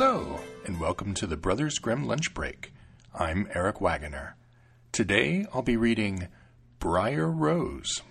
Hello, 0.00 0.38
and 0.64 0.78
welcome 0.78 1.12
to 1.14 1.26
the 1.26 1.36
Brothers 1.36 1.80
Grimm 1.80 2.04
Lunch 2.06 2.32
Break. 2.32 2.72
I'm 3.12 3.48
Eric 3.52 3.80
Wagoner. 3.80 4.36
Today 4.92 5.44
I'll 5.52 5.62
be 5.62 5.76
reading 5.76 6.28
Briar 6.78 7.28
Rose. 7.28 8.02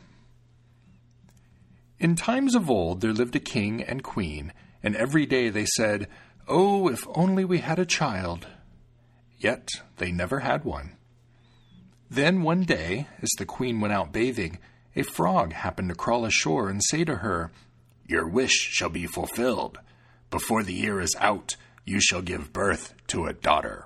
In 1.97 2.17
times 2.17 2.55
of 2.55 2.69
old 2.69 2.99
there 2.99 3.13
lived 3.13 3.37
a 3.37 3.39
king 3.39 3.81
and 3.81 4.03
queen, 4.03 4.51
and 4.83 4.97
every 4.97 5.25
day 5.25 5.47
they 5.47 5.63
said, 5.63 6.09
Oh, 6.45 6.89
if 6.89 7.07
only 7.15 7.45
we 7.45 7.59
had 7.59 7.79
a 7.79 7.85
child. 7.85 8.47
Yet 9.37 9.69
they 9.95 10.11
never 10.11 10.41
had 10.41 10.65
one. 10.65 10.97
Then 12.11 12.43
one 12.43 12.63
day, 12.63 13.07
as 13.21 13.29
the 13.37 13.45
queen 13.45 13.79
went 13.79 13.93
out 13.93 14.11
bathing, 14.11 14.59
a 14.93 15.03
frog 15.03 15.53
happened 15.53 15.87
to 15.87 15.95
crawl 15.95 16.25
ashore 16.25 16.67
and 16.67 16.83
say 16.83 17.05
to 17.05 17.15
her, 17.15 17.49
Your 18.05 18.27
wish 18.27 18.51
shall 18.51 18.89
be 18.89 19.05
fulfilled. 19.05 19.79
Before 20.29 20.63
the 20.63 20.73
year 20.73 20.99
is 20.99 21.15
out, 21.21 21.55
you 21.87 22.01
shall 22.01 22.21
give 22.21 22.53
birth 22.53 22.93
to 23.07 23.25
a 23.25 23.33
daughter. 23.33 23.85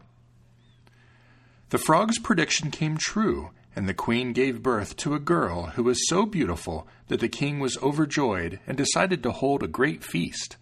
The 1.69 1.77
frog's 1.77 2.19
prediction 2.19 2.71
came 2.71 2.97
true, 2.97 3.51
and 3.75 3.87
the 3.87 3.93
queen 3.93 4.33
gave 4.33 4.63
birth 4.63 4.97
to 4.97 5.13
a 5.13 5.19
girl 5.19 5.67
who 5.67 5.83
was 5.83 6.09
so 6.09 6.25
beautiful 6.25 6.87
that 7.07 7.21
the 7.21 7.29
king 7.29 7.59
was 7.59 7.77
overjoyed 7.77 8.59
and 8.67 8.75
decided 8.75 9.23
to 9.23 9.31
hold 9.31 9.63
a 9.63 9.67
great 9.67 10.03
feast. 10.03 10.57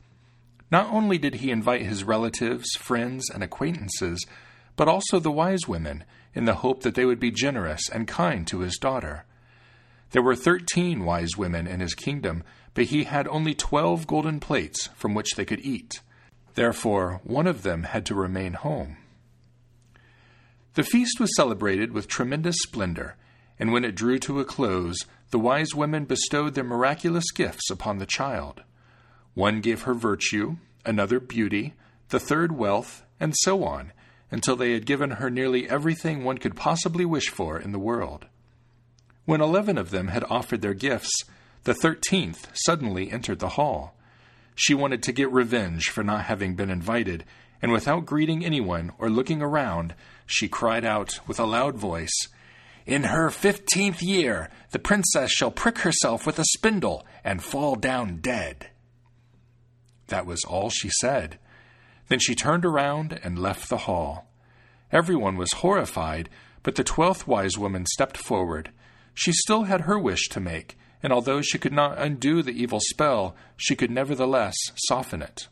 Not 0.70 0.92
only 0.94 1.18
did 1.18 1.36
he 1.36 1.50
invite 1.50 1.82
his 1.82 2.04
relatives, 2.04 2.68
friends, 2.78 3.30
and 3.34 3.42
acquaintances, 3.42 4.24
but 4.76 4.88
also 4.88 5.18
the 5.18 5.32
wise 5.32 5.68
women, 5.68 6.04
in 6.36 6.46
the 6.46 6.56
hope 6.56 6.84
that 6.84 6.94
they 6.94 7.06
would 7.06 7.20
be 7.20 7.32
generous 7.32 7.90
and 7.90 8.08
kind 8.08 8.46
to 8.48 8.60
his 8.60 8.78
daughter. 8.78 9.26
There 10.12 10.22
were 10.22 10.36
thirteen 10.36 11.06
wise 11.06 11.38
women 11.38 11.66
in 11.66 11.80
his 11.80 11.96
kingdom, 11.96 12.44
but 12.74 12.86
he 12.86 13.06
had 13.06 13.28
only 13.28 13.56
twelve 13.56 14.06
golden 14.06 14.40
plates 14.40 14.88
from 14.96 15.16
which 15.16 15.32
they 15.36 15.46
could 15.46 15.62
eat. 15.62 16.02
Therefore, 16.56 17.22
one 17.24 17.48
of 17.48 17.64
them 17.64 17.84
had 17.84 18.06
to 18.08 18.16
remain 18.16 18.54
home. 18.54 18.98
The 20.74 20.84
feast 20.84 21.20
was 21.20 21.36
celebrated 21.36 21.92
with 21.92 22.08
tremendous 22.08 22.56
splendor, 22.64 23.16
and 23.58 23.72
when 23.72 23.84
it 23.84 23.96
drew 23.96 24.20
to 24.20 24.40
a 24.40 24.46
close, 24.46 24.98
the 25.32 25.40
wise 25.40 25.76
women 25.76 26.06
bestowed 26.06 26.56
their 26.56 26.64
miraculous 26.64 27.32
gifts 27.32 27.70
upon 27.70 27.98
the 27.98 28.06
child. 28.06 28.64
One 29.34 29.62
gave 29.62 29.84
her 29.84 29.94
virtue, 29.94 30.58
another 30.86 31.20
beauty, 31.20 31.74
the 32.10 32.20
third 32.20 32.52
wealth, 32.52 33.04
and 33.20 33.34
so 33.40 33.64
on, 33.64 33.92
until 34.32 34.56
they 34.56 34.74
had 34.74 34.86
given 34.86 35.12
her 35.12 35.30
nearly 35.30 35.70
everything 35.70 36.24
one 36.24 36.38
could 36.38 36.56
possibly 36.56 37.06
wish 37.06 37.30
for 37.30 37.60
in 37.60 37.72
the 37.72 37.80
world. 37.80 38.26
When 39.26 39.42
eleven 39.42 39.78
of 39.78 39.92
them 39.92 40.08
had 40.08 40.24
offered 40.30 40.62
their 40.62 40.74
gifts, 40.74 41.12
the 41.64 41.74
thirteenth 41.74 42.50
suddenly 42.66 43.12
entered 43.12 43.40
the 43.40 43.50
hall. 43.50 43.96
She 44.60 44.74
wanted 44.74 45.02
to 45.04 45.14
get 45.14 45.32
revenge 45.32 45.90
for 45.90 46.04
not 46.04 46.26
having 46.26 46.56
been 46.56 46.70
invited, 46.70 47.24
and 47.62 47.72
without 47.72 48.06
greeting 48.06 48.44
anyone 48.44 48.92
or 48.98 49.10
looking 49.10 49.42
around, 49.42 49.96
she 50.26 50.50
cried 50.50 50.84
out 50.84 51.22
with 51.26 51.40
a 51.40 51.46
loud 51.46 51.78
voice, 51.78 52.28
In 52.86 53.04
her 53.04 53.30
fifteenth 53.30 54.04
year, 54.04 54.50
the 54.72 54.78
princess 54.78 55.32
shall 55.32 55.50
prick 55.50 55.78
herself 55.78 56.26
with 56.26 56.38
a 56.40 56.44
spindle 56.44 57.08
and 57.24 57.42
fall 57.42 57.78
down 57.78 58.18
dead. 58.18 58.70
That 60.08 60.26
was 60.26 60.44
all 60.44 60.70
she 60.70 60.90
said. 61.00 61.40
Then 62.10 62.20
she 62.20 62.36
turned 62.36 62.66
around 62.66 63.18
and 63.24 63.40
left 63.40 63.70
the 63.70 63.86
hall. 63.88 64.30
Everyone 64.92 65.38
was 65.38 65.54
horrified, 65.54 66.30
but 66.64 66.76
the 66.76 66.84
twelfth 66.84 67.26
wise 67.26 67.58
woman 67.58 67.86
stepped 67.86 68.18
forward. 68.18 68.72
She 69.14 69.32
still 69.32 69.64
had 69.64 69.82
her 69.82 69.98
wish 69.98 70.28
to 70.30 70.42
make, 70.42 70.78
and 71.02 71.14
although 71.14 71.42
she 71.42 71.58
could 71.58 71.74
not 71.74 71.98
undo 71.98 72.42
the 72.42 72.52
evil 72.52 72.80
spell, 72.82 73.36
she 73.56 73.76
could 73.76 73.92
nevertheless 73.92 74.56
soften 74.88 75.22
it. 75.22 75.48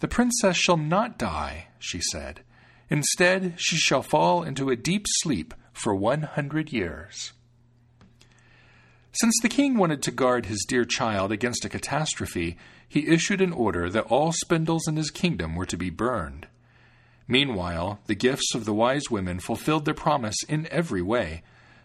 The 0.00 0.08
princess 0.08 0.56
shall 0.56 0.76
not 0.76 1.18
die, 1.18 1.68
she 1.78 2.00
said. 2.00 2.40
Instead, 2.88 3.54
she 3.56 3.76
shall 3.76 4.02
fall 4.02 4.42
into 4.42 4.70
a 4.70 4.76
deep 4.76 5.06
sleep 5.08 5.54
for 5.72 5.94
one 5.94 6.22
hundred 6.22 6.72
years. 6.72 7.32
Since 9.12 9.34
the 9.42 9.48
king 9.48 9.76
wanted 9.76 10.02
to 10.02 10.10
guard 10.10 10.46
his 10.46 10.64
dear 10.68 10.84
child 10.84 11.32
against 11.32 11.64
a 11.64 11.68
catastrophe, 11.68 12.56
he 12.88 13.08
issued 13.08 13.40
an 13.40 13.52
order 13.52 13.90
that 13.90 14.06
all 14.06 14.32
spindles 14.32 14.86
in 14.88 14.96
his 14.96 15.10
kingdom 15.10 15.54
were 15.54 15.66
to 15.66 15.76
be 15.76 15.90
burned. 15.90 16.46
Meanwhile, 17.28 18.00
the 18.06 18.14
gifts 18.14 18.54
of 18.54 18.64
the 18.64 18.74
wise 18.74 19.10
women 19.10 19.38
fulfilled 19.38 19.84
their 19.84 19.94
promise 19.94 20.42
in 20.48 20.66
every 20.72 21.02
way. 21.02 21.42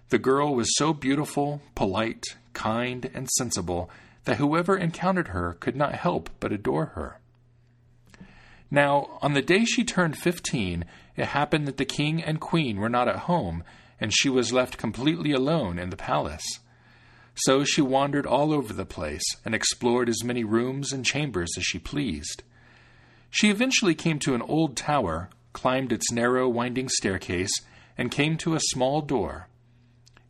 The 0.10 0.20
girl 0.20 0.54
was 0.54 0.76
so 0.78 0.94
beautiful, 0.94 1.62
polite, 1.74 2.24
kind, 2.54 3.10
and 3.14 3.30
sensible 3.30 3.90
that 4.26 4.38
whoever 4.38 4.78
encountered 4.78 5.30
her 5.30 5.54
could 5.60 5.76
not 5.76 5.96
help 5.96 6.30
but 6.40 6.52
adore 6.52 6.88
her. 6.88 7.20
Now, 8.70 9.20
on 9.22 9.34
the 9.34 9.42
day 9.42 9.66
she 9.66 9.84
turned 9.84 10.18
fifteen, 10.18 10.86
it 11.16 11.28
happened 11.28 11.68
that 11.68 11.78
the 11.78 11.86
king 11.86 12.24
and 12.24 12.40
queen 12.40 12.78
were 12.78 12.90
not 12.90 13.08
at 13.08 13.20
home, 13.20 13.64
and 14.00 14.14
she 14.14 14.30
was 14.30 14.54
left 14.54 14.78
completely 14.78 15.32
alone 15.32 15.80
in 15.80 15.90
the 15.90 15.98
palace. 15.98 16.46
So 17.36 17.64
she 17.64 17.82
wandered 17.82 18.26
all 18.26 18.54
over 18.54 18.74
the 18.74 18.86
place 18.86 19.24
and 19.44 19.54
explored 19.54 20.10
as 20.10 20.24
many 20.24 20.44
rooms 20.44 20.94
and 20.94 21.06
chambers 21.06 21.52
as 21.58 21.64
she 21.64 21.80
pleased. 21.80 22.44
She 23.30 23.50
eventually 23.50 23.96
came 23.96 24.20
to 24.20 24.36
an 24.36 24.42
old 24.42 24.78
tower, 24.78 25.30
climbed 25.52 25.92
its 25.92 26.12
narrow, 26.12 26.48
winding 26.48 26.90
staircase, 26.90 27.52
and 27.98 28.12
came 28.12 28.38
to 28.38 28.56
a 28.56 28.62
small 28.62 29.02
door. 29.02 29.48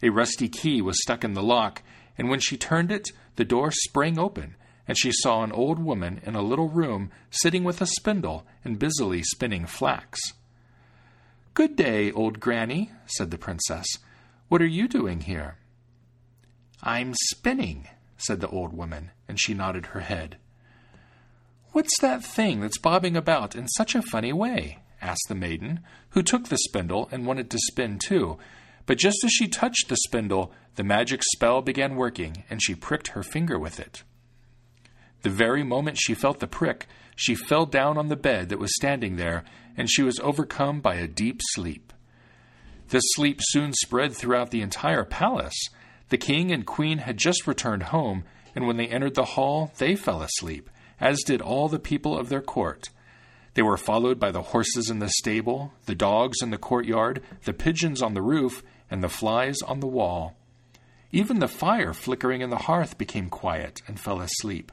A 0.05 0.11
rusty 0.11 0.47
key 0.47 0.83
was 0.83 1.01
stuck 1.01 1.23
in 1.23 1.33
the 1.33 1.41
lock, 1.41 1.81
and 2.15 2.29
when 2.29 2.39
she 2.39 2.57
turned 2.57 2.91
it, 2.91 3.09
the 3.37 3.43
door 3.43 3.71
sprang 3.71 4.19
open, 4.19 4.55
and 4.87 4.95
she 4.95 5.11
saw 5.11 5.43
an 5.43 5.51
old 5.51 5.79
woman 5.79 6.21
in 6.23 6.35
a 6.35 6.43
little 6.43 6.69
room 6.69 7.09
sitting 7.31 7.63
with 7.63 7.81
a 7.81 7.87
spindle 7.87 8.45
and 8.63 8.77
busily 8.77 9.23
spinning 9.23 9.65
flax. 9.65 10.19
Good 11.55 11.75
day, 11.75 12.11
old 12.11 12.39
granny, 12.39 12.91
said 13.07 13.31
the 13.31 13.39
princess. 13.39 13.87
What 14.47 14.61
are 14.61 14.67
you 14.67 14.87
doing 14.87 15.21
here? 15.21 15.57
I'm 16.83 17.15
spinning, 17.31 17.87
said 18.15 18.41
the 18.41 18.49
old 18.49 18.73
woman, 18.73 19.09
and 19.27 19.39
she 19.39 19.55
nodded 19.55 19.87
her 19.87 20.01
head. 20.01 20.37
What's 21.71 21.99
that 22.01 22.23
thing 22.23 22.61
that's 22.61 22.77
bobbing 22.77 23.17
about 23.17 23.55
in 23.55 23.67
such 23.69 23.95
a 23.95 24.03
funny 24.03 24.33
way? 24.33 24.83
asked 25.01 25.25
the 25.29 25.33
maiden, 25.33 25.79
who 26.09 26.21
took 26.21 26.49
the 26.49 26.59
spindle 26.59 27.09
and 27.11 27.25
wanted 27.25 27.49
to 27.49 27.57
spin 27.57 27.97
too. 27.97 28.37
But 28.85 28.97
just 28.97 29.23
as 29.23 29.31
she 29.31 29.47
touched 29.47 29.89
the 29.89 29.97
spindle, 29.97 30.51
the 30.75 30.83
magic 30.83 31.23
spell 31.23 31.61
began 31.61 31.95
working, 31.95 32.43
and 32.49 32.61
she 32.61 32.75
pricked 32.75 33.09
her 33.09 33.23
finger 33.23 33.57
with 33.57 33.79
it. 33.79 34.03
The 35.23 35.29
very 35.29 35.63
moment 35.63 35.97
she 35.97 36.13
felt 36.13 36.39
the 36.39 36.47
prick, 36.47 36.87
she 37.15 37.33
fell 37.33 37.65
down 37.65 37.97
on 37.97 38.09
the 38.09 38.15
bed 38.15 38.49
that 38.49 38.59
was 38.59 38.75
standing 38.75 39.15
there, 39.15 39.43
and 39.75 39.89
she 39.89 40.03
was 40.03 40.19
overcome 40.19 40.81
by 40.81 40.95
a 40.95 41.07
deep 41.07 41.39
sleep. 41.53 41.93
This 42.89 43.03
sleep 43.15 43.39
soon 43.41 43.73
spread 43.73 44.13
throughout 44.13 44.51
the 44.51 44.61
entire 44.61 45.03
palace. 45.03 45.57
The 46.09 46.17
king 46.17 46.51
and 46.51 46.65
queen 46.65 46.99
had 46.99 47.17
just 47.17 47.47
returned 47.47 47.83
home, 47.83 48.23
and 48.53 48.67
when 48.67 48.77
they 48.77 48.87
entered 48.87 49.15
the 49.15 49.25
hall, 49.25 49.71
they 49.79 49.95
fell 49.95 50.21
asleep, 50.21 50.69
as 50.99 51.23
did 51.23 51.41
all 51.41 51.67
the 51.67 51.79
people 51.79 52.17
of 52.17 52.29
their 52.29 52.41
court. 52.41 52.89
They 53.55 53.63
were 53.63 53.77
followed 53.77 54.19
by 54.19 54.31
the 54.31 54.41
horses 54.41 54.89
in 54.89 54.99
the 54.99 55.09
stable, 55.09 55.73
the 55.85 55.95
dogs 55.95 56.41
in 56.43 56.51
the 56.51 56.57
courtyard, 56.57 57.23
the 57.45 57.53
pigeons 57.53 58.01
on 58.01 58.13
the 58.13 58.21
roof, 58.21 58.61
and 58.89 59.03
the 59.03 59.09
flies 59.09 59.57
on 59.65 59.79
the 59.79 59.87
wall. 59.87 60.35
Even 61.11 61.39
the 61.39 61.47
fire 61.47 61.93
flickering 61.93 62.41
in 62.41 62.49
the 62.49 62.57
hearth 62.57 62.97
became 62.97 63.29
quiet 63.29 63.81
and 63.87 63.99
fell 63.99 64.19
asleep. 64.19 64.71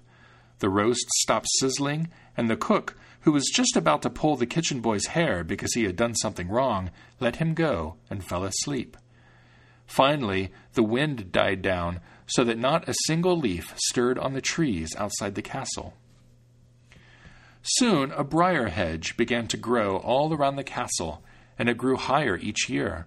The 0.59 0.69
roast 0.69 1.07
stopped 1.21 1.49
sizzling, 1.59 2.09
and 2.37 2.49
the 2.49 2.57
cook, 2.57 2.97
who 3.21 3.33
was 3.33 3.51
just 3.55 3.77
about 3.77 4.03
to 4.03 4.11
pull 4.11 4.37
the 4.37 4.47
kitchen 4.47 4.81
boy's 4.81 5.07
hair 5.07 5.45
because 5.45 5.75
he 5.75 5.85
had 5.85 5.97
done 5.97 6.15
something 6.15 6.49
wrong, 6.49 6.91
let 7.21 7.37
him 7.37 7.55
go 7.55 7.97
and 8.11 8.25
fell 8.25 8.45
asleep. 8.45 8.97
Finally, 9.87 10.51
the 10.75 10.83
wind 10.83 11.31
died 11.33 11.63
down 11.63 12.01
so 12.27 12.45
that 12.45 12.59
not 12.59 12.89
a 12.89 12.95
single 13.07 13.39
leaf 13.39 13.75
stirred 13.77 14.19
on 14.19 14.33
the 14.33 14.41
trees 14.41 14.95
outside 14.97 15.35
the 15.35 15.43
castle. 15.43 15.95
Soon 17.63 18.11
a 18.13 18.25
briar 18.25 18.69
hedge 18.69 19.17
began 19.17 19.47
to 19.49 19.57
grow 19.57 19.99
all 19.99 20.33
around 20.33 20.57
the 20.57 20.65
castle, 20.65 21.23
and 21.59 21.69
it 21.69 21.77
grew 21.77 21.97
higher 21.97 22.37
each 22.37 22.69
year. 22.69 23.07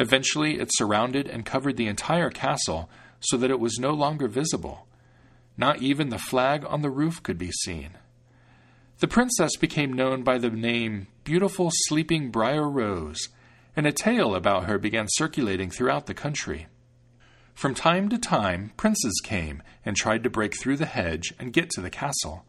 Eventually, 0.00 0.58
it 0.58 0.70
surrounded 0.72 1.28
and 1.28 1.44
covered 1.44 1.76
the 1.76 1.86
entire 1.86 2.30
castle 2.30 2.88
so 3.20 3.36
that 3.36 3.50
it 3.50 3.60
was 3.60 3.78
no 3.78 3.90
longer 3.90 4.28
visible. 4.28 4.86
Not 5.58 5.82
even 5.82 6.08
the 6.08 6.18
flag 6.18 6.64
on 6.66 6.80
the 6.80 6.88
roof 6.88 7.22
could 7.22 7.36
be 7.36 7.52
seen. 7.52 7.90
The 9.00 9.08
princess 9.08 9.56
became 9.56 9.92
known 9.92 10.22
by 10.22 10.38
the 10.38 10.48
name 10.48 11.08
Beautiful 11.22 11.68
Sleeping 11.70 12.30
Briar 12.30 12.66
Rose, 12.66 13.28
and 13.76 13.86
a 13.86 13.92
tale 13.92 14.34
about 14.34 14.64
her 14.64 14.78
began 14.78 15.06
circulating 15.10 15.70
throughout 15.70 16.06
the 16.06 16.14
country. 16.14 16.66
From 17.52 17.74
time 17.74 18.08
to 18.08 18.16
time, 18.16 18.72
princes 18.78 19.20
came 19.22 19.62
and 19.84 19.96
tried 19.96 20.22
to 20.22 20.30
break 20.30 20.58
through 20.58 20.78
the 20.78 20.86
hedge 20.86 21.34
and 21.38 21.52
get 21.52 21.68
to 21.70 21.82
the 21.82 21.90
castle. 21.90 22.46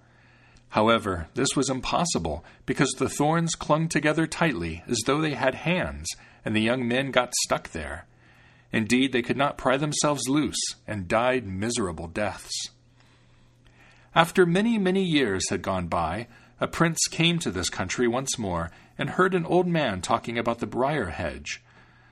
However, 0.69 1.27
this 1.33 1.53
was 1.53 1.69
impossible 1.69 2.45
because 2.65 2.91
the 2.91 3.09
thorns 3.09 3.55
clung 3.55 3.89
together 3.89 4.25
tightly 4.25 4.85
as 4.87 4.99
though 5.05 5.19
they 5.19 5.33
had 5.33 5.53
hands, 5.55 6.07
and 6.43 6.55
the 6.55 6.61
young 6.61 6.87
men 6.87 7.11
got 7.11 7.33
stuck 7.43 7.69
there. 7.69 8.05
Indeed, 8.71 9.11
they 9.11 9.21
could 9.21 9.37
not 9.37 9.57
pry 9.57 9.77
themselves 9.77 10.29
loose 10.29 10.61
and 10.87 11.07
died 11.07 11.45
miserable 11.45 12.07
deaths. 12.07 12.69
After 14.15 14.45
many, 14.45 14.77
many 14.77 15.03
years 15.03 15.49
had 15.49 15.61
gone 15.61 15.87
by, 15.87 16.27
a 16.59 16.67
prince 16.67 16.99
came 17.09 17.39
to 17.39 17.51
this 17.51 17.69
country 17.69 18.07
once 18.07 18.37
more 18.37 18.71
and 18.97 19.11
heard 19.11 19.33
an 19.33 19.45
old 19.45 19.67
man 19.67 20.01
talking 20.01 20.37
about 20.37 20.59
the 20.59 20.67
briar 20.67 21.07
hedge. 21.07 21.61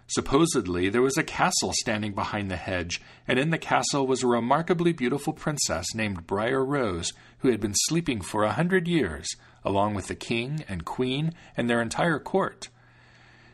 Supposedly, 0.08 0.90
there 0.90 1.04
was 1.04 1.18
a 1.18 1.24
castle 1.24 1.72
standing 1.74 2.14
behind 2.14 2.50
the 2.50 2.56
hedge, 2.56 3.00
and 3.28 3.38
in 3.38 3.52
the 3.52 3.60
castle 3.60 4.08
was 4.08 4.24
a 4.24 4.28
remarkably 4.28 4.92
beautiful 4.92 5.34
princess 5.34 5.94
named 5.94 6.26
Briar 6.26 6.66
Rose, 6.66 7.14
who 7.40 7.52
had 7.52 7.60
been 7.60 7.76
sleeping 7.76 8.22
for 8.22 8.44
a 8.44 8.54
hundred 8.54 8.88
years, 8.88 9.28
along 9.64 9.94
with 9.94 10.08
the 10.08 10.16
king 10.16 10.66
and 10.68 10.84
queen 10.84 11.34
and 11.56 11.70
their 11.70 11.80
entire 11.80 12.18
court. 12.18 12.70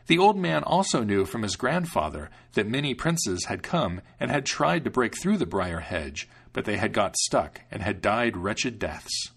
The 0.06 0.18
old 0.18 0.36
man 0.36 0.62
also 0.62 1.02
knew 1.02 1.24
from 1.24 1.42
his 1.42 1.56
grandfather 1.56 2.30
that 2.52 2.68
many 2.68 2.94
princes 2.94 3.46
had 3.46 3.62
come 3.62 4.00
and 4.20 4.30
had 4.30 4.46
tried 4.46 4.84
to 4.84 4.90
break 4.90 5.16
through 5.20 5.38
the 5.38 5.46
briar 5.46 5.80
hedge, 5.80 6.28
but 6.52 6.64
they 6.64 6.76
had 6.76 6.92
got 6.92 7.16
stuck 7.16 7.62
and 7.70 7.82
had 7.82 8.00
died 8.00 8.36
wretched 8.36 8.78
deaths. 8.78 9.32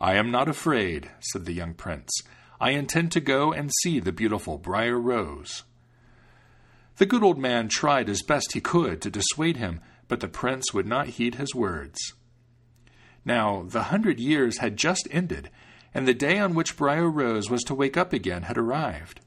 I 0.00 0.14
am 0.14 0.30
not 0.30 0.48
afraid, 0.48 1.10
said 1.20 1.44
the 1.44 1.52
young 1.52 1.74
prince. 1.74 2.10
I 2.58 2.70
intend 2.70 3.12
to 3.12 3.20
go 3.20 3.52
and 3.52 3.70
see 3.82 4.00
the 4.00 4.12
beautiful 4.12 4.56
Briar 4.56 4.98
Rose. 4.98 5.64
The 6.96 7.06
good 7.06 7.22
old 7.22 7.38
man 7.38 7.68
tried 7.68 8.08
as 8.08 8.22
best 8.22 8.52
he 8.52 8.60
could 8.60 9.02
to 9.02 9.10
dissuade 9.10 9.58
him, 9.58 9.80
but 10.08 10.20
the 10.20 10.28
prince 10.28 10.72
would 10.72 10.86
not 10.86 11.08
heed 11.08 11.34
his 11.34 11.54
words. 11.54 11.98
Now, 13.26 13.64
the 13.68 13.84
hundred 13.84 14.18
years 14.18 14.58
had 14.58 14.78
just 14.78 15.06
ended, 15.10 15.50
and 15.92 16.08
the 16.08 16.14
day 16.14 16.38
on 16.38 16.54
which 16.54 16.76
Briar 16.76 17.10
Rose 17.10 17.50
was 17.50 17.62
to 17.64 17.74
wake 17.74 17.98
up 17.98 18.14
again 18.14 18.42
had 18.42 18.56
arrived. 18.56 19.20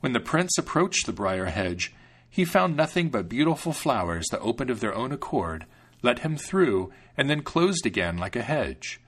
When 0.00 0.12
the 0.12 0.20
prince 0.20 0.56
approached 0.58 1.06
the 1.06 1.12
briar 1.12 1.46
hedge, 1.46 1.92
he 2.28 2.44
found 2.44 2.76
nothing 2.76 3.10
but 3.10 3.28
beautiful 3.28 3.72
flowers 3.72 4.26
that 4.30 4.40
opened 4.40 4.70
of 4.70 4.80
their 4.80 4.94
own 4.94 5.12
accord, 5.12 5.66
let 6.02 6.20
him 6.20 6.36
through, 6.36 6.92
and 7.16 7.28
then 7.28 7.42
closed 7.42 7.84
again 7.84 8.16
like 8.16 8.36
a 8.36 8.42
hedge. 8.42 9.00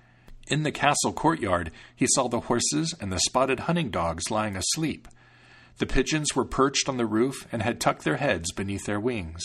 In 0.49 0.65
the 0.65 0.73
castle 0.73 1.13
courtyard, 1.13 1.71
he 1.95 2.07
saw 2.09 2.29
the 2.29 2.41
horses 2.41 2.95
and 3.01 3.13
the 3.13 3.21
spotted 3.21 3.61
hunting 3.61 3.91
dogs 3.91 4.31
lying 4.31 4.57
asleep. 4.57 5.09
The 5.79 5.87
pigeons 5.87 6.35
were 6.37 6.45
perched 6.45 6.89
on 6.89 6.97
the 6.97 7.07
roof 7.07 7.47
and 7.51 7.63
had 7.63 7.81
tucked 7.81 8.05
their 8.05 8.17
heads 8.17 8.53
beneath 8.53 8.85
their 8.85 9.01
wings. 9.01 9.43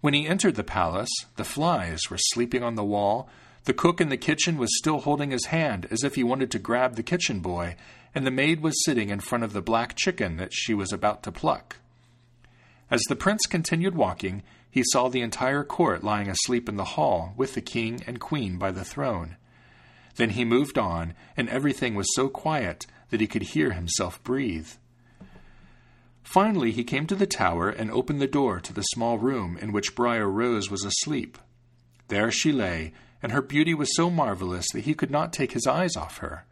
When 0.00 0.14
he 0.14 0.28
entered 0.28 0.54
the 0.54 0.62
palace, 0.62 1.10
the 1.36 1.44
flies 1.44 2.02
were 2.10 2.18
sleeping 2.18 2.62
on 2.62 2.74
the 2.74 2.84
wall, 2.84 3.28
the 3.64 3.74
cook 3.74 4.00
in 4.00 4.10
the 4.10 4.16
kitchen 4.16 4.58
was 4.58 4.78
still 4.78 5.00
holding 5.00 5.32
his 5.32 5.46
hand 5.46 5.88
as 5.90 6.04
if 6.04 6.14
he 6.14 6.22
wanted 6.22 6.52
to 6.52 6.60
grab 6.60 6.94
the 6.94 7.02
kitchen 7.02 7.40
boy, 7.40 7.74
and 8.16 8.26
the 8.26 8.30
maid 8.30 8.62
was 8.62 8.82
sitting 8.82 9.10
in 9.10 9.20
front 9.20 9.44
of 9.44 9.52
the 9.52 9.60
black 9.60 9.94
chicken 9.94 10.38
that 10.38 10.48
she 10.50 10.72
was 10.72 10.90
about 10.90 11.22
to 11.22 11.30
pluck. 11.30 11.76
As 12.90 13.02
the 13.02 13.14
prince 13.14 13.44
continued 13.44 13.94
walking, 13.94 14.42
he 14.70 14.82
saw 14.86 15.08
the 15.08 15.20
entire 15.20 15.62
court 15.62 16.02
lying 16.02 16.30
asleep 16.30 16.66
in 16.66 16.76
the 16.76 16.96
hall 16.96 17.34
with 17.36 17.52
the 17.52 17.60
king 17.60 18.02
and 18.06 18.18
queen 18.18 18.56
by 18.56 18.70
the 18.70 18.86
throne. 18.86 19.36
Then 20.14 20.30
he 20.30 20.46
moved 20.46 20.78
on, 20.78 21.12
and 21.36 21.50
everything 21.50 21.94
was 21.94 22.06
so 22.14 22.30
quiet 22.30 22.86
that 23.10 23.20
he 23.20 23.26
could 23.26 23.42
hear 23.42 23.72
himself 23.72 24.24
breathe. 24.24 24.70
Finally, 26.22 26.72
he 26.72 26.84
came 26.84 27.06
to 27.08 27.14
the 27.14 27.26
tower 27.26 27.68
and 27.68 27.90
opened 27.90 28.22
the 28.22 28.26
door 28.26 28.60
to 28.60 28.72
the 28.72 28.82
small 28.82 29.18
room 29.18 29.58
in 29.60 29.72
which 29.72 29.94
Briar 29.94 30.30
Rose 30.30 30.70
was 30.70 30.86
asleep. 30.86 31.36
There 32.08 32.30
she 32.30 32.50
lay, 32.50 32.94
and 33.22 33.32
her 33.32 33.42
beauty 33.42 33.74
was 33.74 33.94
so 33.94 34.08
marvelous 34.08 34.64
that 34.72 34.84
he 34.84 34.94
could 34.94 35.10
not 35.10 35.34
take 35.34 35.52
his 35.52 35.66
eyes 35.66 35.96
off 35.96 36.18
her. 36.18 36.46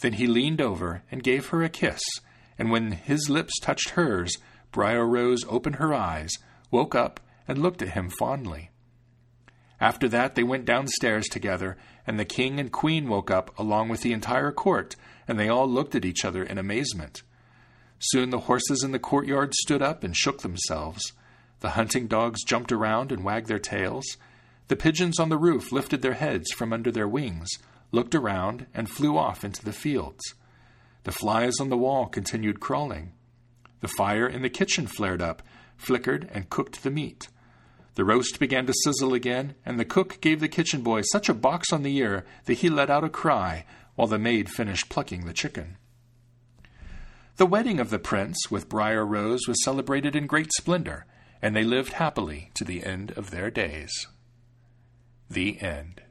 Then 0.00 0.14
he 0.14 0.26
leaned 0.26 0.60
over 0.60 1.02
and 1.10 1.22
gave 1.22 1.46
her 1.48 1.62
a 1.62 1.68
kiss, 1.68 2.00
and 2.58 2.70
when 2.70 2.92
his 2.92 3.28
lips 3.28 3.58
touched 3.60 3.90
hers, 3.90 4.36
Briar 4.70 5.06
Rose 5.06 5.44
opened 5.48 5.76
her 5.76 5.94
eyes, 5.94 6.32
woke 6.70 6.94
up, 6.94 7.20
and 7.46 7.58
looked 7.58 7.82
at 7.82 7.90
him 7.90 8.10
fondly. 8.10 8.70
After 9.80 10.08
that, 10.08 10.34
they 10.34 10.42
went 10.42 10.64
downstairs 10.64 11.28
together, 11.28 11.76
and 12.06 12.18
the 12.18 12.24
king 12.24 12.58
and 12.58 12.72
queen 12.72 13.08
woke 13.08 13.30
up 13.30 13.56
along 13.58 13.88
with 13.88 14.02
the 14.02 14.12
entire 14.12 14.52
court, 14.52 14.96
and 15.26 15.38
they 15.38 15.48
all 15.48 15.68
looked 15.68 15.94
at 15.94 16.04
each 16.04 16.24
other 16.24 16.42
in 16.42 16.58
amazement. 16.58 17.22
Soon 18.00 18.30
the 18.30 18.40
horses 18.40 18.82
in 18.82 18.92
the 18.92 18.98
courtyard 18.98 19.54
stood 19.54 19.82
up 19.82 20.04
and 20.04 20.16
shook 20.16 20.42
themselves. 20.42 21.12
The 21.60 21.70
hunting 21.70 22.06
dogs 22.06 22.44
jumped 22.44 22.70
around 22.70 23.10
and 23.10 23.24
wagged 23.24 23.48
their 23.48 23.58
tails. 23.58 24.16
The 24.68 24.76
pigeons 24.76 25.18
on 25.18 25.28
the 25.28 25.38
roof 25.38 25.72
lifted 25.72 26.02
their 26.02 26.14
heads 26.14 26.52
from 26.52 26.72
under 26.72 26.90
their 26.90 27.08
wings, 27.08 27.48
looked 27.90 28.14
around, 28.14 28.66
and 28.74 28.88
flew 28.88 29.16
off 29.16 29.44
into 29.44 29.64
the 29.64 29.72
fields. 29.72 30.34
The 31.04 31.12
flies 31.12 31.54
on 31.60 31.68
the 31.68 31.78
wall 31.78 32.06
continued 32.06 32.60
crawling. 32.60 33.12
The 33.80 33.88
fire 33.88 34.26
in 34.26 34.42
the 34.42 34.50
kitchen 34.50 34.86
flared 34.86 35.22
up, 35.22 35.42
flickered, 35.76 36.28
and 36.32 36.50
cooked 36.50 36.82
the 36.82 36.90
meat. 36.90 37.28
The 37.94 38.04
roast 38.04 38.38
began 38.38 38.66
to 38.66 38.74
sizzle 38.84 39.14
again, 39.14 39.54
and 39.64 39.78
the 39.78 39.84
cook 39.84 40.20
gave 40.20 40.40
the 40.40 40.48
kitchen 40.48 40.82
boy 40.82 41.02
such 41.02 41.28
a 41.28 41.34
box 41.34 41.72
on 41.72 41.82
the 41.82 41.96
ear 41.96 42.24
that 42.44 42.58
he 42.58 42.68
let 42.68 42.90
out 42.90 43.04
a 43.04 43.08
cry 43.08 43.64
while 43.94 44.08
the 44.08 44.18
maid 44.18 44.48
finished 44.48 44.88
plucking 44.88 45.26
the 45.26 45.32
chicken. 45.32 45.76
The 47.36 47.46
wedding 47.46 47.80
of 47.80 47.90
the 47.90 47.98
prince 47.98 48.50
with 48.50 48.68
Briar 48.68 49.06
Rose 49.06 49.46
was 49.48 49.64
celebrated 49.64 50.14
in 50.14 50.26
great 50.26 50.52
splendor, 50.52 51.06
and 51.40 51.54
they 51.54 51.64
lived 51.64 51.94
happily 51.94 52.50
to 52.54 52.64
the 52.64 52.84
end 52.84 53.12
of 53.12 53.30
their 53.30 53.50
days. 53.50 54.06
The 55.30 55.60
End. 55.60 56.02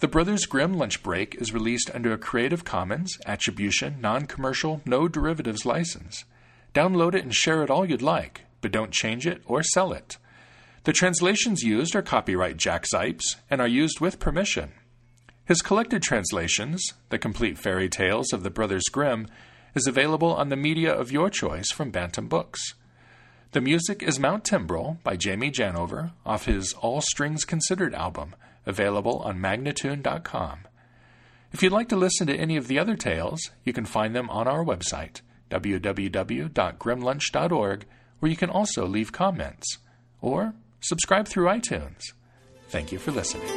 The 0.00 0.06
Brothers 0.06 0.46
Grimm 0.46 0.74
Lunch 0.74 1.02
Break 1.02 1.34
is 1.40 1.52
released 1.52 1.90
under 1.92 2.12
a 2.12 2.18
Creative 2.18 2.64
Commons 2.64 3.18
Attribution, 3.26 4.00
Non 4.00 4.26
Commercial, 4.26 4.80
No 4.84 5.08
Derivatives 5.08 5.66
license. 5.66 6.24
Download 6.72 7.16
it 7.16 7.24
and 7.24 7.34
share 7.34 7.64
it 7.64 7.70
all 7.70 7.84
you'd 7.84 8.00
like, 8.00 8.42
but 8.60 8.70
don't 8.70 8.92
change 8.92 9.26
it 9.26 9.42
or 9.44 9.64
sell 9.64 9.92
it. 9.92 10.16
The 10.84 10.92
translations 10.92 11.64
used 11.64 11.96
are 11.96 12.02
copyright 12.02 12.58
Jack 12.58 12.84
Zipes 12.84 13.34
and 13.50 13.60
are 13.60 13.66
used 13.66 13.98
with 13.98 14.20
permission. 14.20 14.70
His 15.44 15.62
collected 15.62 16.00
translations, 16.00 16.92
The 17.08 17.18
Complete 17.18 17.58
Fairy 17.58 17.88
Tales 17.88 18.32
of 18.32 18.44
the 18.44 18.50
Brothers 18.50 18.84
Grimm, 18.92 19.26
is 19.74 19.88
available 19.88 20.32
on 20.32 20.48
the 20.48 20.56
media 20.56 20.94
of 20.94 21.10
your 21.10 21.28
choice 21.28 21.72
from 21.72 21.90
Bantam 21.90 22.28
Books. 22.28 22.74
The 23.50 23.60
music 23.60 24.04
is 24.04 24.20
Mount 24.20 24.44
Timbrel 24.44 24.98
by 25.02 25.16
Jamie 25.16 25.50
Janover 25.50 26.12
off 26.24 26.44
his 26.44 26.72
All 26.74 27.00
Strings 27.00 27.44
Considered 27.44 27.94
album, 27.94 28.36
available 28.68 29.22
on 29.24 29.38
Magnatune.com. 29.38 30.58
If 31.52 31.62
you'd 31.62 31.72
like 31.72 31.88
to 31.88 31.96
listen 31.96 32.26
to 32.26 32.36
any 32.36 32.56
of 32.56 32.68
the 32.68 32.78
other 32.78 32.94
tales, 32.94 33.40
you 33.64 33.72
can 33.72 33.86
find 33.86 34.14
them 34.14 34.30
on 34.30 34.46
our 34.46 34.64
website, 34.64 35.22
www.grimlunch.org, 35.50 37.86
where 38.18 38.30
you 38.30 38.36
can 38.36 38.50
also 38.50 38.86
leave 38.86 39.12
comments 39.12 39.78
or 40.20 40.52
subscribe 40.80 41.26
through 41.26 41.46
iTunes. 41.46 42.02
Thank 42.68 42.92
you 42.92 42.98
for 42.98 43.12
listening. 43.12 43.48